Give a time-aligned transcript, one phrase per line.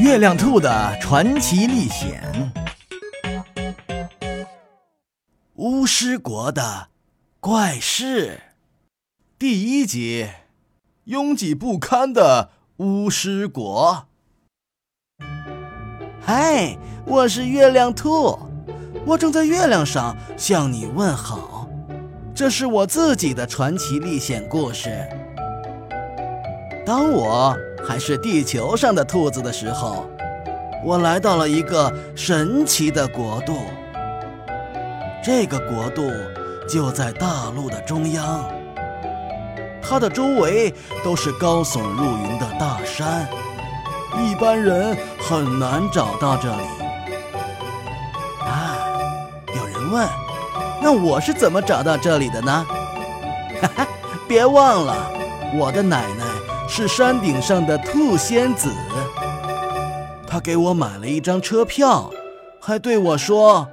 [0.00, 2.52] 月亮兔的传奇历险，
[5.54, 6.88] 巫师国的
[7.38, 8.40] 怪事，
[9.38, 10.28] 第一集：
[11.04, 14.08] 拥挤不堪的巫师国。
[16.20, 16.76] 嗨，
[17.06, 18.36] 我是月亮兔，
[19.06, 21.68] 我正在月亮上向你问好。
[22.34, 25.08] 这是我自己的传奇历险故事。
[26.84, 27.56] 当我
[27.86, 30.06] 还是地球上的兔子的时候，
[30.84, 33.56] 我来到了一个神奇的国度。
[35.22, 36.12] 这个国度
[36.68, 38.44] 就在大陆的中央，
[39.80, 43.26] 它的周围都是高耸入云的大山，
[44.22, 46.62] 一般人很难找到这里。
[48.40, 48.76] 啊，
[49.56, 50.06] 有人问，
[50.82, 52.66] 那我是怎么找到这里的呢？
[53.62, 53.86] 哈哈，
[54.28, 55.10] 别忘了，
[55.54, 56.23] 我的奶奶。
[56.68, 58.68] 是山顶上的兔仙子，
[60.26, 62.10] 她给我买了一张车票，
[62.60, 63.68] 还对我说：“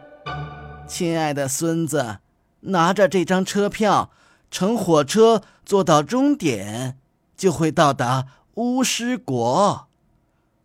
[0.87, 2.19] 亲爱的孙子，
[2.61, 4.11] 拿着这张车票，
[4.51, 6.99] 乘火车坐到终点，
[7.35, 9.87] 就会到达巫师国。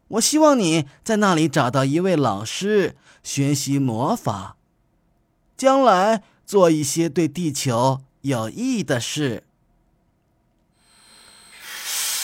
[0.09, 4.57] 我希望你在那里找到一位老师，学习魔法，
[5.57, 9.45] 将来做一些对地球有益的事。”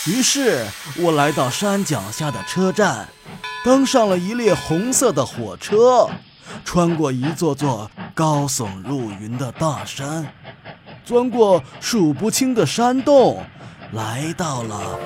[0.06, 0.66] 于是
[0.98, 3.06] 我来到山脚下的车站，
[3.64, 6.08] 登上了一列红色的火车，
[6.64, 10.26] 穿过一座座高耸入云的大山，
[11.04, 13.44] 钻过数不清的山洞，
[13.92, 14.98] 来到了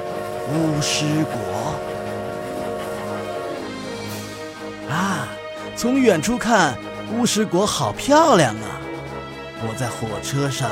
[0.48, 1.74] 巫师国。
[4.90, 5.28] 啊，
[5.76, 6.74] 从远处看，
[7.12, 8.80] 巫师国好漂亮啊！
[9.60, 10.70] 我在火车上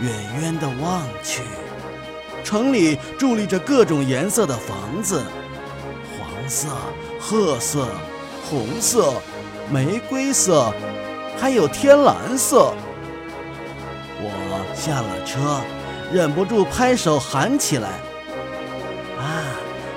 [0.00, 1.42] 远远地望去。
[2.44, 5.22] 城里伫立着各种颜色的房子，
[6.18, 6.68] 黄色、
[7.20, 7.86] 褐色、
[8.48, 9.12] 红色、
[9.70, 10.72] 玫瑰色，
[11.38, 12.72] 还有天蓝色。
[14.20, 15.60] 我下了车，
[16.10, 17.90] 忍不住拍手喊起来
[19.20, 19.44] ：“啊，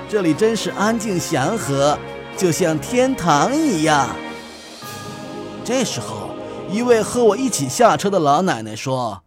[0.08, 1.98] 这里真是安静祥和，
[2.36, 4.14] 就像天堂一样。”
[5.64, 6.30] 这时候，
[6.70, 9.22] 一位和我一起下车的老奶奶说：“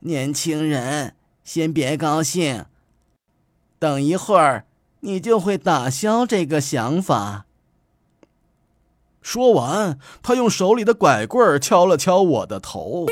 [0.00, 1.14] 年轻人。”
[1.46, 2.64] 先别高兴，
[3.78, 4.64] 等一会儿
[4.98, 7.46] 你就会打消这个想法。
[9.22, 13.06] 说完，他用手里的拐棍敲了敲我的头。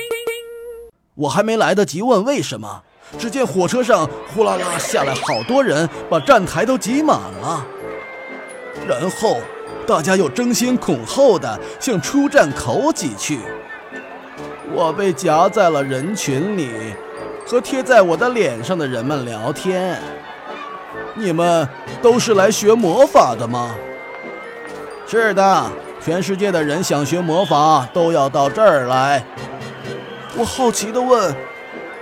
[1.14, 2.82] 我还没来得及问为什么，
[3.16, 7.64] 只见火车上呼啦啦下来好多人，把站台都挤满了。
[8.88, 9.40] 然后
[9.86, 13.38] 大家又争先恐后的向出站口挤去，
[14.72, 16.96] 我被夹在了人群里。
[17.54, 19.96] 和贴在我的脸上的人们聊天。
[21.14, 21.68] 你们
[22.02, 23.76] 都是来学魔法的吗？
[25.06, 25.70] 是的，
[26.04, 29.24] 全世界的人想学魔法都要到这儿来。
[30.36, 31.32] 我好奇地问：“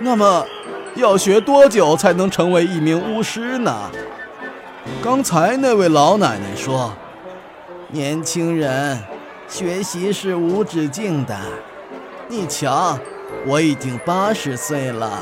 [0.01, 0.43] 那么，
[0.95, 3.91] 要学多久才能成为一名巫师呢？”
[5.05, 6.91] 刚才那位老奶奶说
[7.93, 8.99] ：“年轻人，
[9.47, 11.37] 学习是无止境的。
[12.27, 12.97] 你瞧。”
[13.47, 15.19] 我已经八十岁了，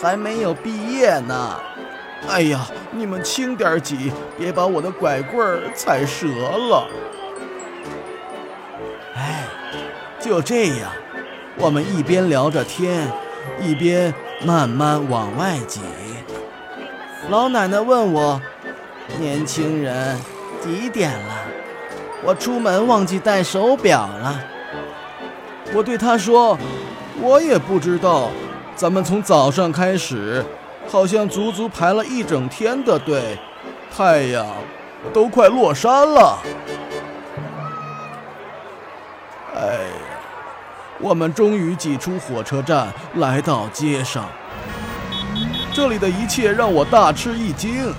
[0.00, 1.60] 还没有毕业呢。
[2.28, 6.88] 哎呀，你们轻点挤，别把我的拐棍儿踩折了。
[9.14, 9.44] 哎，
[10.18, 10.90] 就这样，
[11.56, 13.06] 我们一边聊着天，
[13.60, 14.12] 一边
[14.44, 15.80] 慢慢往外挤。
[17.28, 18.40] 老奶奶问我
[19.18, 20.18] ：“年轻人，
[20.60, 21.34] 几点了？”
[22.24, 24.40] 我出门忘记带手表了。
[25.74, 26.58] 我对她说。
[27.18, 28.28] 我也不知道，
[28.76, 30.44] 咱们从早上开始，
[30.86, 33.38] 好像足足排了一整天的队，
[33.90, 34.46] 太阳
[35.14, 36.38] 都快落山了。
[39.54, 39.90] 哎呀，
[41.00, 44.26] 我们终于挤出火车站，来到街上。
[45.72, 47.94] 这里的一切让我大吃一惊，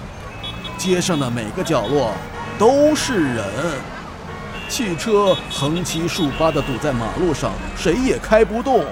[0.78, 2.12] 街上的每个角落
[2.60, 3.44] 都是人。
[4.70, 8.86] 汽车横七竖八地堵在马路上，谁也开不动，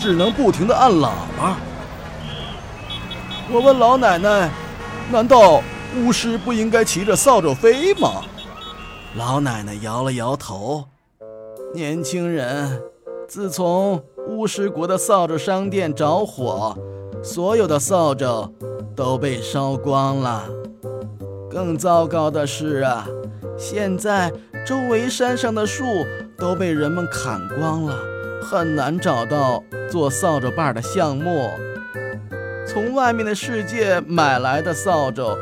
[0.00, 1.58] 只能不停地按喇叭。
[3.52, 4.50] 我问老奶奶
[5.12, 5.62] ：“难道
[5.96, 8.22] 巫师不应该骑着扫帚飞吗？”
[9.14, 10.84] 老奶奶摇了摇头
[11.74, 12.80] ：“年轻人，
[13.28, 16.76] 自从巫师国的扫帚商店着火，
[17.22, 18.50] 所有的扫帚
[18.96, 20.44] 都被烧光了。
[21.50, 23.06] 更糟糕的是啊，
[23.58, 24.32] 现在……”
[24.66, 25.82] 周围山上的树
[26.38, 27.96] 都被人们砍光了，
[28.42, 31.50] 很难找到做扫帚把的橡木。
[32.66, 35.36] 从外面的世界买来的扫帚，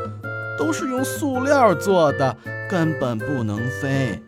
[0.57, 2.35] 都是用塑料做的，
[2.69, 4.21] 根本不能飞。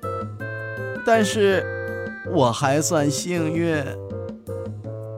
[1.05, 1.65] 但是，
[2.31, 3.83] 我还算幸运。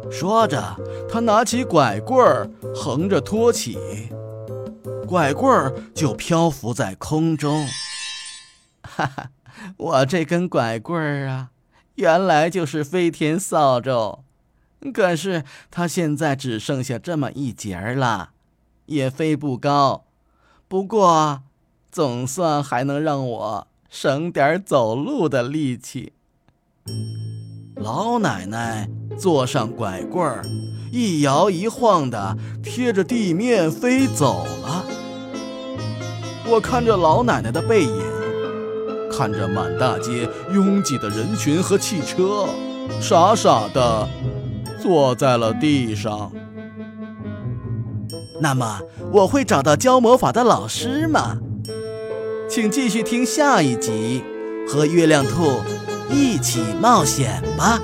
[0.09, 0.63] 说着，
[1.09, 3.77] 他拿起拐棍儿，横着托起，
[5.07, 7.67] 拐棍儿就漂浮在空中。
[8.83, 9.29] 哈哈，
[9.75, 11.50] 我这根拐棍儿啊，
[11.95, 14.19] 原来就是飞天扫帚，
[14.93, 18.31] 可是它现在只剩下这么一截儿了，
[18.87, 20.05] 也飞不高。
[20.67, 21.43] 不过，
[21.91, 26.13] 总算还能让我省点走路的力气。
[27.75, 30.43] 老奶奶坐上拐棍儿，
[30.91, 34.85] 一摇一晃的贴着地面飞走了。
[36.45, 38.02] 我看着老奶奶的背影，
[39.15, 42.48] 看着满大街拥挤的人群和汽车，
[43.00, 44.07] 傻傻的
[44.81, 46.31] 坐在了地上。
[48.42, 48.81] 那么，
[49.12, 51.38] 我会找到教魔法的老师吗？
[52.50, 54.24] 请继续听下一集，
[54.68, 55.62] 和月亮兔。
[56.10, 57.80] 一起冒险吧！